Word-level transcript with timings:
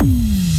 Hum. 0.00 0.49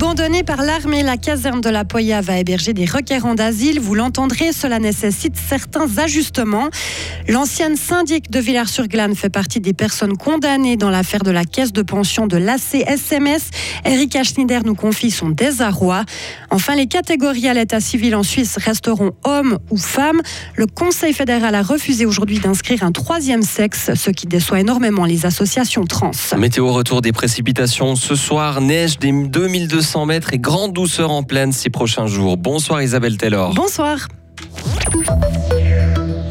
Abandonnée 0.00 0.44
par 0.44 0.62
l'armée, 0.62 1.02
la 1.02 1.16
caserne 1.16 1.60
de 1.60 1.68
la 1.68 1.84
Poya 1.84 2.20
va 2.20 2.38
héberger 2.38 2.72
des 2.72 2.84
requérants 2.84 3.34
d'asile. 3.34 3.80
Vous 3.80 3.96
l'entendrez, 3.96 4.52
cela 4.52 4.78
nécessite 4.78 5.34
certains 5.36 5.98
ajustements. 5.98 6.68
L'ancienne 7.26 7.74
syndic 7.74 8.30
de 8.30 8.38
Villars-sur-Glane 8.38 9.16
fait 9.16 9.28
partie 9.28 9.58
des 9.58 9.72
personnes 9.72 10.16
condamnées 10.16 10.76
dans 10.76 10.90
l'affaire 10.90 11.24
de 11.24 11.32
la 11.32 11.44
caisse 11.44 11.72
de 11.72 11.82
pension 11.82 12.28
de 12.28 12.36
l'ACSMS. 12.36 13.50
Erika 13.84 14.22
Schneider 14.22 14.64
nous 14.64 14.76
confie 14.76 15.10
son 15.10 15.30
désarroi. 15.30 16.04
Enfin, 16.50 16.76
les 16.76 16.86
catégories 16.86 17.48
à 17.48 17.54
l'état 17.54 17.80
civil 17.80 18.14
en 18.14 18.22
Suisse 18.22 18.56
resteront 18.56 19.14
hommes 19.24 19.58
ou 19.68 19.78
femmes. 19.78 20.20
Le 20.54 20.66
Conseil 20.66 21.12
fédéral 21.12 21.56
a 21.56 21.62
refusé 21.62 22.06
aujourd'hui 22.06 22.38
d'inscrire 22.38 22.84
un 22.84 22.92
troisième 22.92 23.42
sexe, 23.42 23.90
ce 23.96 24.10
qui 24.12 24.28
déçoit 24.28 24.60
énormément 24.60 25.06
les 25.06 25.26
associations 25.26 25.86
trans. 25.86 26.12
Météo 26.36 26.72
retour 26.72 27.02
des 27.02 27.10
précipitations 27.10 27.96
ce 27.96 28.14
soir, 28.14 28.60
neige 28.60 29.00
des 29.00 29.10
2200 29.10 29.87
200 29.88 30.04
mètres 30.04 30.34
et 30.34 30.38
grande 30.38 30.74
douceur 30.74 31.10
en 31.10 31.22
pleine 31.22 31.50
ces 31.50 31.70
prochains 31.70 32.06
jours. 32.06 32.36
Bonsoir 32.36 32.82
Isabelle 32.82 33.16
Taylor. 33.16 33.54
Bonsoir. 33.54 34.06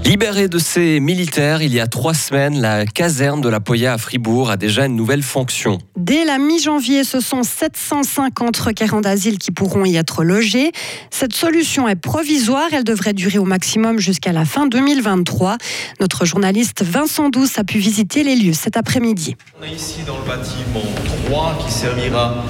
Libérée 0.06 0.48
de 0.48 0.60
ses 0.60 1.00
militaires 1.00 1.64
il 1.64 1.74
y 1.74 1.80
a 1.80 1.88
trois 1.88 2.14
semaines, 2.14 2.62
la 2.62 2.86
caserne 2.86 3.42
de 3.42 3.50
la 3.50 3.60
Poya 3.60 3.94
à 3.94 3.98
Fribourg 3.98 4.52
a 4.52 4.58
déjà 4.58 4.86
une 4.86 4.96
nouvelle 4.96 5.24
fonction. 5.24 5.80
Dès 5.98 6.24
la 6.24 6.38
mi-janvier, 6.38 7.04
ce 7.04 7.20
sont 7.20 7.42
750 7.42 8.56
requérants 8.58 9.02
d'asile 9.02 9.40
qui 9.40 9.50
pourront 9.50 9.86
y 9.86 9.96
être 9.96 10.24
logés. 10.24 10.72
Cette 11.10 11.34
solution 11.34 11.88
est 11.88 11.96
provisoire, 11.96 12.68
elle 12.74 12.84
devrait 12.84 13.14
durer 13.14 13.40
au 13.40 13.46
maximum 13.46 13.98
jusqu'à 13.98 14.34
la 14.34 14.46
fin 14.46 14.68
2023. 14.68 15.58
Notre 16.00 16.26
journaliste 16.26 16.84
Vincent 16.84 17.30
Douce 17.30 17.58
a 17.58 17.64
pu 17.64 17.80
visiter 17.80 18.24
les 18.24 18.36
lieux 18.36 18.54
cet 18.54 18.78
après-midi. 18.78 19.36
On 19.60 19.66
est 19.66 19.72
ici 19.72 20.02
dans 20.06 20.20
le 20.20 20.26
bâtiment 20.26 20.86
3 21.26 21.58
qui 21.66 21.74
servira 21.74 22.44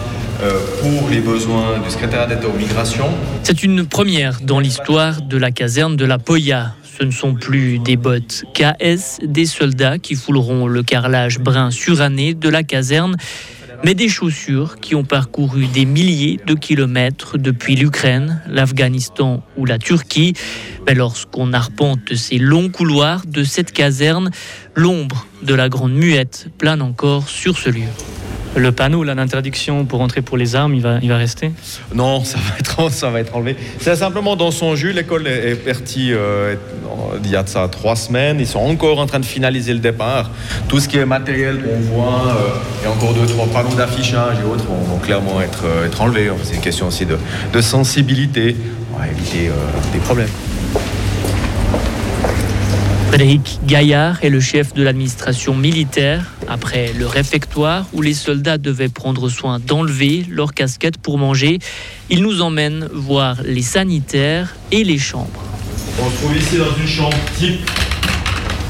pour 0.81 1.09
les 1.09 1.19
besoins 1.19 1.79
du 1.79 1.89
secrétaire 1.89 2.27
d'État 2.27 2.47
aux 2.47 2.57
migrations. 2.57 3.09
C'est 3.43 3.63
une 3.63 3.85
première 3.85 4.39
dans 4.41 4.59
l'histoire 4.59 5.21
de 5.21 5.37
la 5.37 5.51
caserne 5.51 5.95
de 5.95 6.05
la 6.05 6.19
Poya. 6.19 6.75
Ce 6.99 7.03
ne 7.03 7.11
sont 7.11 7.35
plus 7.35 7.79
des 7.79 7.95
bottes 7.95 8.43
KS, 8.53 9.19
des 9.23 9.45
soldats 9.45 9.99
qui 9.99 10.15
fouleront 10.15 10.67
le 10.67 10.83
carrelage 10.83 11.39
brun 11.39 11.69
suranné 11.69 12.33
de 12.33 12.49
la 12.49 12.63
caserne, 12.63 13.15
mais 13.83 13.93
des 13.93 14.09
chaussures 14.09 14.79
qui 14.79 14.95
ont 14.95 15.03
parcouru 15.03 15.67
des 15.67 15.85
milliers 15.85 16.39
de 16.45 16.55
kilomètres 16.55 17.37
depuis 17.37 17.75
l'Ukraine, 17.75 18.41
l'Afghanistan 18.47 19.43
ou 19.57 19.65
la 19.65 19.77
Turquie. 19.77 20.33
Mais 20.87 20.95
lorsqu'on 20.95 21.53
arpente 21.53 22.15
ces 22.15 22.39
longs 22.39 22.69
couloirs 22.69 23.23
de 23.27 23.43
cette 23.43 23.71
caserne, 23.71 24.31
l'ombre 24.75 25.27
de 25.43 25.53
la 25.53 25.69
Grande 25.69 25.93
Muette 25.93 26.47
plane 26.57 26.81
encore 26.81 27.29
sur 27.29 27.57
ce 27.57 27.69
lieu. 27.69 27.89
Le 28.57 28.71
panneau 28.71 29.05
d'interdiction 29.05 29.85
pour 29.85 30.01
entrer 30.01 30.23
pour 30.23 30.35
les 30.35 30.55
armes, 30.55 30.73
il 30.73 30.81
va, 30.81 30.97
il 31.03 31.09
va 31.09 31.17
rester? 31.17 31.51
Non, 31.93 32.23
ça 32.23 32.37
va 32.39 32.57
être, 32.59 32.91
ça 32.91 33.09
va 33.11 33.19
être 33.19 33.35
enlevé. 33.35 33.55
C'est 33.79 33.95
simplement 33.95 34.35
dans 34.35 34.49
son 34.49 34.75
jus. 34.75 34.93
L'école 34.93 35.27
est 35.27 35.55
partie 35.55 36.11
euh, 36.11 36.55
il 37.23 37.29
y 37.29 37.35
a 37.35 37.45
ça 37.45 37.67
trois 37.67 37.95
semaines. 37.95 38.39
Ils 38.39 38.47
sont 38.47 38.59
encore 38.59 38.99
en 38.99 39.05
train 39.05 39.19
de 39.19 39.25
finaliser 39.25 39.73
le 39.73 39.79
départ. 39.79 40.31
Tout 40.67 40.79
ce 40.79 40.87
qui 40.87 40.97
est 40.97 41.05
matériel 41.05 41.59
qu'on 41.61 41.79
voit 41.95 42.35
euh, 42.35 42.85
et 42.85 42.87
encore 42.87 43.13
deux, 43.13 43.27
trois 43.27 43.45
panneaux 43.45 43.75
d'affichage 43.75 44.37
et 44.43 44.47
autres 44.51 44.65
vont, 44.65 44.97
clairement 44.97 45.39
être, 45.39 45.65
euh, 45.65 45.85
être 45.85 46.01
enlevés. 46.01 46.31
C'est 46.43 46.55
une 46.55 46.61
question 46.61 46.87
aussi 46.87 47.05
de, 47.05 47.17
de 47.53 47.61
sensibilité. 47.61 48.55
On 48.95 48.99
va 48.99 49.07
éviter 49.07 49.51
des 49.93 49.99
problèmes. 49.99 50.29
Frédéric 53.07 53.59
Gaillard 53.65 54.23
est 54.23 54.29
le 54.29 54.41
chef 54.41 54.73
de 54.73 54.83
l'administration 54.83 55.55
militaire. 55.55 56.33
Après 56.47 56.91
le 56.93 57.07
réfectoire 57.07 57.85
où 57.93 58.01
les 58.01 58.13
soldats 58.13 58.57
devaient 58.57 58.89
prendre 58.89 59.29
soin 59.29 59.59
d'enlever 59.59 60.25
leurs 60.29 60.53
casquettes 60.53 60.97
pour 60.97 61.17
manger, 61.17 61.59
il 62.09 62.21
nous 62.21 62.41
emmène 62.41 62.89
voir 62.91 63.37
les 63.43 63.61
sanitaires 63.61 64.55
et 64.71 64.83
les 64.83 64.99
chambres. 64.99 65.43
On 66.01 66.09
se 66.09 66.15
trouve 66.17 66.37
ici 66.37 66.57
dans 66.57 66.75
une 66.79 66.87
chambre 66.87 67.17
type 67.37 67.69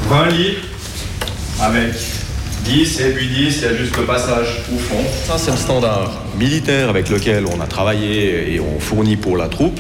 20 0.08 0.30
lits 0.30 0.58
avec 1.60 1.94
10 2.68 3.00
et 3.00 3.12
puis 3.12 3.28
10, 3.30 3.60
il 3.60 3.62
y 3.62 3.66
a 3.66 3.78
juste 3.78 3.96
le 3.96 4.04
passage 4.04 4.60
au 4.76 4.78
fond. 4.78 5.02
Ça, 5.26 5.38
c'est 5.38 5.52
le 5.52 5.58
standard 5.58 6.12
militaire 6.38 6.90
avec 6.90 7.10
lequel 7.10 7.46
on 7.46 7.62
a 7.62 7.66
travaillé 7.66 8.54
et 8.54 8.60
on 8.60 8.78
fournit 8.82 9.16
pour 9.16 9.38
la 9.38 9.48
troupe. 9.48 9.80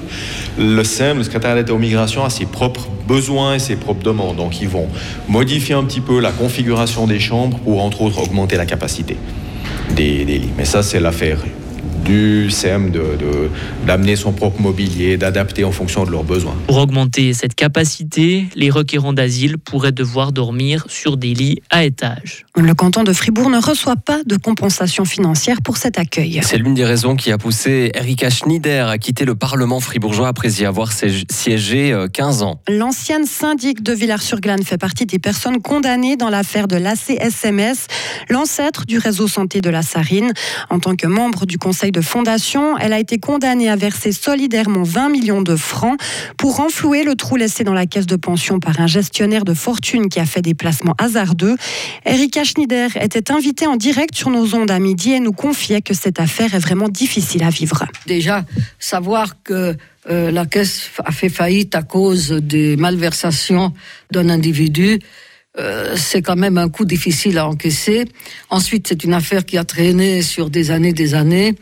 Le 0.58 0.81
SEM, 0.86 1.18
le 1.18 1.24
secrétaire 1.25 1.56
d'État 1.56 1.74
aux 1.74 1.78
migrations, 1.78 2.24
a 2.24 2.30
ses 2.30 2.46
propres 2.46 2.88
besoins 3.06 3.56
et 3.56 3.59
ses 3.59 3.75
propres 3.75 4.03
demandes. 4.03 4.38
Donc, 4.38 4.62
ils 4.62 4.70
vont 4.70 4.88
modifier 5.28 5.75
un 5.75 5.84
petit 5.84 6.00
peu 6.00 6.22
la 6.22 6.31
configuration 6.31 7.08
des 7.08 7.20
chambres 7.20 7.59
pour, 7.59 7.84
entre 7.84 8.03
autres, 8.03 8.24
augmenter 8.24 8.56
la 8.56 8.66
capacité 8.66 9.18
des, 9.94 10.24
des 10.24 10.40
lits. 10.40 10.52
Mais 10.58 10.66
ça, 10.66 10.81
c'est 10.81 11.02
l'affaire 11.02 11.40
du 12.07 12.50
SEM 12.50 12.91
d'amener 13.85 14.13
de, 14.13 14.18
son 14.18 14.31
propre 14.31 14.62
mobilier, 14.62 15.18
d'adapter 15.18 15.66
en 15.66 15.73
fonction 15.73 16.06
de 16.06 16.12
leurs 16.12 16.23
besoins. 16.23 16.56
Pour 16.66 16.78
augmenter 16.78 17.34
cette 17.34 17.53
capacité, 17.53 18.45
les 18.56 18.69
requérants 18.69 19.12
d'asile 19.12 19.57
pourraient 19.57 19.91
devoir 19.91 20.31
dormir 20.31 20.85
sur 20.88 21.18
des 21.18 21.34
lits 21.34 21.62
à 21.69 21.84
étage. 21.84 22.45
Le 22.56 22.73
canton 22.73 23.03
de 23.03 23.12
Fribourg 23.12 23.50
ne 23.50 23.59
reçoit 23.59 23.97
pas 23.97 24.22
de 24.25 24.38
compensation 24.38 25.03
financière 25.03 25.62
pour 25.62 25.75
cet 25.75 26.00
accueil. 26.00 26.40
C'est 26.44 26.57
l'une 26.57 26.73
des 26.73 26.85
raisons 26.85 27.16
qui 27.18 27.31
a 27.31 27.38
poussé 27.38 27.91
Erika 27.94 28.29
Schneider 28.29 28.88
à 28.88 28.97
quitter 28.97 29.25
le 29.25 29.35
Parlement 29.35 29.81
fribourgeois 29.81 30.29
après 30.29 30.50
y 30.50 30.66
avoir 30.66 30.94
siégé 30.94 31.94
15 32.13 32.41
euh, 32.41 32.45
ans. 32.45 32.62
L'ancienne 32.69 33.25
syndic 33.25 33.84
de 33.84 33.91
Villars-sur-Glane 33.91 34.63
fait 34.63 34.78
partie 34.78 35.06
des 35.06 35.19
personnes 35.19 35.62
condamnées 35.62 36.16
dans 36.16 36.29
l'affaire 36.29 36.69
de 36.69 36.78
l'ACSMS, 36.78 37.88
l'ancêtre 38.29 38.85
du 38.85 38.97
réseau 38.97 39.28
santé 39.28 39.59
de 39.59 39.69
la 39.69 39.81
Sarine. 39.81 40.31
En 40.69 40.79
tant 40.79 40.95
que 40.95 41.07
membre 41.07 41.45
du 41.45 41.57
conseil 41.57 41.91
de 41.91 41.97
fondation. 42.02 42.78
Elle 42.78 42.94
a 42.94 43.00
été 43.00 43.18
condamnée 43.18 43.69
à 43.69 43.75
verser 43.75 44.12
solidairement 44.12 44.84
20 44.84 45.09
millions 45.09 45.41
de 45.41 45.56
francs 45.56 46.00
pour 46.38 46.58
renflouer 46.58 47.03
le 47.03 47.16
trou 47.16 47.35
laissé 47.35 47.63
dans 47.63 47.74
la 47.74 47.85
caisse 47.85 48.08
de 48.08 48.16
pension 48.16 48.59
par 48.59 48.80
un 48.80 48.88
gestionnaire 48.88 49.46
de 49.46 49.53
fortune 49.53 50.09
qui 50.09 50.19
a 50.19 50.25
fait 50.25 50.41
des 50.41 50.53
placements 50.53 50.96
hasardeux. 50.97 51.56
Erika 52.06 52.44
Schneider 52.44 52.96
était 52.97 53.31
invitée 53.31 53.68
en 53.68 53.75
direct 53.75 54.16
sur 54.16 54.30
nos 54.30 54.56
ondes 54.56 54.72
à 54.72 54.80
midi 54.80 55.12
et 55.12 55.19
nous 55.19 55.34
confiait 55.34 55.81
que 55.81 55.94
cette 55.94 56.19
affaire 56.19 56.53
est 56.56 56.59
vraiment 56.59 56.90
difficile 56.90 57.44
à 57.44 57.50
vivre. 57.50 57.86
Déjà, 58.06 58.46
savoir 58.80 59.41
que 59.44 59.75
euh, 60.09 60.31
la 60.31 60.46
caisse 60.46 60.90
a 61.03 61.12
fait 61.12 61.30
faillite 61.30 61.75
à 61.75 61.84
cause 61.84 62.31
des 62.31 62.78
malversations 62.78 63.74
d'un 64.12 64.30
individu, 64.30 65.00
euh, 65.59 65.95
c'est 65.95 66.22
quand 66.22 66.35
même 66.35 66.57
un 66.57 66.69
coup 66.69 66.85
difficile 66.85 67.38
à 67.38 67.47
encaisser. 67.47 68.06
Ensuite, 68.50 68.88
c'est 68.88 69.03
une 69.03 69.13
affaire 69.13 69.45
qui 69.45 69.57
a 69.57 69.63
traîné 69.63 70.22
sur 70.22 70.50
des 70.50 70.72
années, 70.72 70.94
des 70.94 71.16
années 71.16 71.56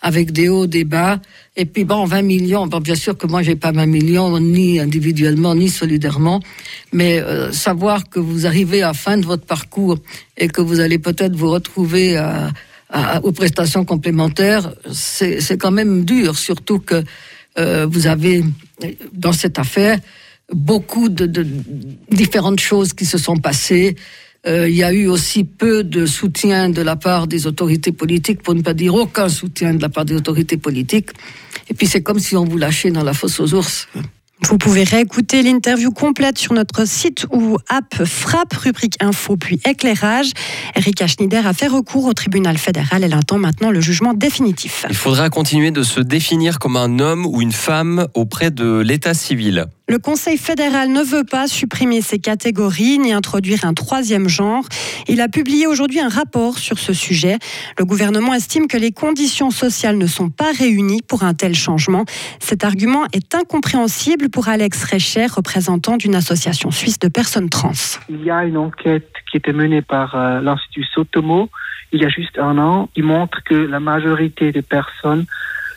avec 0.00 0.32
des 0.32 0.48
hauts, 0.48 0.66
des 0.66 0.84
bas. 0.84 1.20
Et 1.56 1.64
puis 1.64 1.84
bon, 1.84 2.04
20 2.04 2.22
millions, 2.22 2.66
bon, 2.66 2.80
bien 2.80 2.96
sûr 2.96 3.16
que 3.16 3.26
moi 3.26 3.42
j'ai 3.42 3.54
pas 3.54 3.72
20 3.72 3.86
millions, 3.86 4.38
ni 4.40 4.80
individuellement, 4.80 5.54
ni 5.54 5.68
solidairement, 5.68 6.40
mais 6.92 7.20
euh, 7.20 7.52
savoir 7.52 8.08
que 8.08 8.18
vous 8.18 8.46
arrivez 8.46 8.82
à 8.82 8.94
fin 8.94 9.16
de 9.16 9.24
votre 9.24 9.44
parcours 9.44 9.98
et 10.36 10.48
que 10.48 10.60
vous 10.60 10.80
allez 10.80 10.98
peut-être 10.98 11.36
vous 11.36 11.50
retrouver 11.50 12.20
aux 13.22 13.32
prestations 13.32 13.84
complémentaires, 13.84 14.72
c'est 14.92 15.56
quand 15.58 15.70
même 15.70 16.04
dur, 16.04 16.36
surtout 16.36 16.78
que 16.78 17.04
euh, 17.58 17.86
vous 17.88 18.06
avez 18.06 18.42
dans 19.12 19.32
cette 19.32 19.58
affaire 19.58 19.98
beaucoup 20.52 21.08
de, 21.08 21.26
de 21.26 21.46
différentes 22.10 22.60
choses 22.60 22.92
qui 22.92 23.04
se 23.04 23.18
sont 23.18 23.36
passées. 23.36 23.96
Euh, 24.46 24.68
il 24.68 24.74
y 24.74 24.82
a 24.82 24.92
eu 24.92 25.06
aussi 25.06 25.44
peu 25.44 25.84
de 25.84 26.04
soutien 26.04 26.68
de 26.68 26.82
la 26.82 26.96
part 26.96 27.26
des 27.26 27.46
autorités 27.46 27.92
politiques, 27.92 28.42
pour 28.42 28.54
ne 28.54 28.62
pas 28.62 28.74
dire 28.74 28.94
aucun 28.94 29.28
soutien 29.28 29.74
de 29.74 29.80
la 29.80 29.88
part 29.88 30.04
des 30.04 30.14
autorités 30.14 30.56
politiques. 30.56 31.10
Et 31.68 31.74
puis 31.74 31.86
c'est 31.86 32.02
comme 32.02 32.18
si 32.18 32.36
on 32.36 32.44
vous 32.44 32.58
lâchait 32.58 32.90
dans 32.90 33.04
la 33.04 33.14
fosse 33.14 33.38
aux 33.38 33.54
ours. 33.54 33.88
Vous 34.48 34.58
pouvez 34.58 34.82
réécouter 34.82 35.42
l'interview 35.42 35.92
complète 35.92 36.36
sur 36.36 36.52
notre 36.52 36.86
site 36.86 37.26
ou 37.32 37.58
app 37.68 38.04
Frappe, 38.04 38.52
rubrique 38.54 38.96
info 39.00 39.36
puis 39.36 39.60
éclairage. 39.64 40.32
Erika 40.74 41.06
Schneider 41.06 41.46
a 41.46 41.52
fait 41.52 41.68
recours 41.68 42.06
au 42.06 42.12
tribunal 42.12 42.58
fédéral. 42.58 43.04
Elle 43.04 43.14
attend 43.14 43.38
maintenant 43.38 43.70
le 43.70 43.80
jugement 43.80 44.14
définitif. 44.14 44.84
Il 44.90 44.96
faudra 44.96 45.30
continuer 45.30 45.70
de 45.70 45.84
se 45.84 46.00
définir 46.00 46.58
comme 46.58 46.76
un 46.76 46.98
homme 46.98 47.24
ou 47.24 47.40
une 47.40 47.52
femme 47.52 48.08
auprès 48.14 48.50
de 48.50 48.80
l'état 48.80 49.14
civil. 49.14 49.66
Le 49.88 49.98
Conseil 49.98 50.38
fédéral 50.38 50.90
ne 50.90 51.02
veut 51.02 51.24
pas 51.24 51.46
supprimer 51.46 52.00
ces 52.00 52.18
catégories 52.18 52.98
ni 52.98 53.12
introduire 53.12 53.64
un 53.64 53.74
troisième 53.74 54.28
genre. 54.28 54.64
Il 55.08 55.20
a 55.20 55.28
publié 55.28 55.66
aujourd'hui 55.66 56.00
un 56.00 56.08
rapport 56.08 56.58
sur 56.58 56.78
ce 56.78 56.92
sujet. 56.92 57.38
Le 57.78 57.84
gouvernement 57.84 58.32
estime 58.32 58.68
que 58.68 58.76
les 58.76 58.92
conditions 58.92 59.50
sociales 59.50 59.98
ne 59.98 60.06
sont 60.06 60.30
pas 60.30 60.52
réunies 60.52 61.02
pour 61.02 61.24
un 61.24 61.34
tel 61.34 61.54
changement. 61.54 62.04
Cet 62.38 62.64
argument 62.64 63.04
est 63.12 63.34
incompréhensible 63.34 64.28
pour 64.28 64.48
Alex 64.48 64.84
Recher, 64.84 65.26
représentant 65.26 65.96
d'une 65.96 66.14
association 66.14 66.70
suisse 66.70 66.98
de 66.98 67.08
personnes 67.08 67.50
trans. 67.50 67.72
Il 68.08 68.22
y 68.22 68.30
a 68.30 68.44
une 68.44 68.56
enquête 68.56 69.12
qui 69.30 69.36
était 69.36 69.52
menée 69.52 69.82
par 69.82 70.14
euh, 70.14 70.40
l'Institut 70.40 70.84
Sotomo 70.94 71.50
il 71.92 72.00
y 72.00 72.06
a 72.06 72.08
juste 72.08 72.38
un 72.38 72.58
an 72.58 72.88
qui 72.94 73.02
montre 73.02 73.42
que 73.44 73.54
la 73.54 73.78
majorité 73.78 74.50
des 74.50 74.62
personnes 74.62 75.26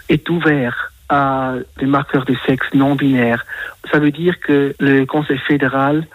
est 0.10 0.30
ouverte 0.30 0.78
à 1.10 1.54
des 1.78 1.86
marqueurs 1.86 2.26
de 2.26 2.36
sexe 2.46 2.68
non 2.74 2.96
binaires. 2.96 3.46
Ça 3.96 4.02
veut 4.02 4.12
dire 4.12 4.42
que 4.42 4.76
le 4.78 5.06
Conseil 5.06 5.38
fédéral 5.38 6.06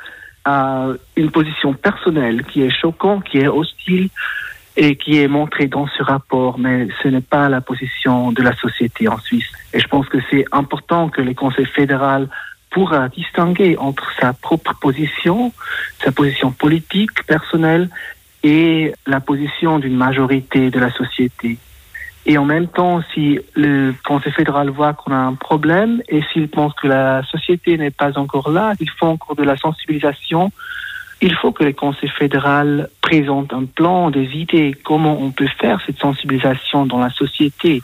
a 0.45 0.89
une 1.17 1.31
position 1.31 1.73
personnelle 1.73 2.45
qui 2.45 2.61
est 2.61 2.69
choquante, 2.69 3.25
qui 3.25 3.39
est 3.39 3.49
hostile 3.49 4.11
et 4.77 4.97
qui 4.97 5.19
est 5.19 5.29
montrée 5.29 5.67
dans 5.67 5.87
ce 5.87 6.03
rapport, 6.03 6.59
mais 6.59 6.89
ce 7.03 7.09
n'est 7.09 7.23
pas 7.23 7.49
la 7.49 7.63
position 7.63 8.33
de 8.33 8.43
la 8.43 8.55
société 8.55 9.09
en 9.09 9.17
Suisse. 9.17 9.51
Et 9.73 9.81
je 9.81 9.89
pense 9.89 10.07
que 10.11 10.19
c'est 10.29 10.45
important 10.53 11.09
que 11.09 11.23
le 11.23 11.33
Conseil 11.33 11.65
fédéral 11.65 12.29
pourra 12.69 13.09
distinguer 13.09 13.79
entre 13.79 14.13
sa 14.21 14.35
propre 14.35 14.75
position, 14.79 15.51
sa 16.05 16.13
position 16.13 16.51
politique, 16.53 17.25
personnelle, 17.27 17.89
et 18.43 18.93
la 19.07 19.21
position 19.21 19.79
d'une 19.79 19.97
majorité 19.97 20.71
de 20.71 20.79
la 20.79 20.91
société. 20.93 21.57
Et 22.31 22.39
en 22.39 22.45
même 22.45 22.69
temps, 22.69 23.03
si 23.13 23.41
le 23.57 23.93
Conseil 24.07 24.31
fédéral 24.31 24.71
voit 24.71 24.93
qu'on 24.93 25.11
a 25.11 25.17
un 25.17 25.35
problème 25.35 26.01
et 26.09 26.23
s'il 26.33 26.47
pense 26.47 26.73
que 26.75 26.87
la 26.87 27.25
société 27.25 27.77
n'est 27.77 27.91
pas 27.91 28.17
encore 28.17 28.53
là, 28.53 28.75
il 28.79 28.89
faut 28.89 29.07
encore 29.07 29.35
de 29.35 29.43
la 29.43 29.57
sensibilisation, 29.57 30.53
il 31.21 31.35
faut 31.35 31.51
que 31.51 31.65
le 31.65 31.73
Conseil 31.73 32.09
fédéral 32.09 32.89
présente 33.01 33.53
un 33.53 33.65
plan, 33.65 34.13
des 34.13 34.27
idées, 34.27 34.77
comment 34.85 35.21
on 35.21 35.33
peut 35.33 35.49
faire 35.61 35.83
cette 35.85 35.99
sensibilisation 35.99 36.87
dans 36.87 37.01
la 37.01 37.11
société 37.11 37.83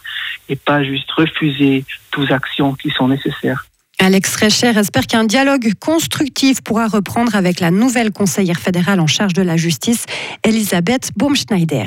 et 0.48 0.54
pas 0.54 0.84
juste 0.84 1.10
refuser 1.10 1.84
toutes 2.12 2.30
actions 2.30 2.74
qui 2.74 2.90
sont 2.90 3.08
nécessaires. 3.08 3.66
Alex 3.98 4.36
Recher 4.36 4.78
espère 4.78 5.06
qu'un 5.06 5.24
dialogue 5.24 5.72
constructif 5.80 6.60
pourra 6.60 6.86
reprendre 6.86 7.34
avec 7.34 7.60
la 7.60 7.70
nouvelle 7.70 8.12
conseillère 8.12 8.58
fédérale 8.58 9.00
en 9.00 9.06
charge 9.06 9.32
de 9.32 9.42
la 9.42 9.56
justice, 9.56 10.04
Elisabeth 10.44 11.12
Baumschneider. 11.16 11.86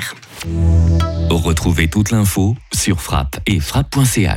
Retrouvez 1.30 1.88
toute 1.88 2.10
l'info 2.10 2.56
sur 2.72 3.00
frappe 3.00 3.38
et 3.46 3.60
frappe.ch. 3.60 4.28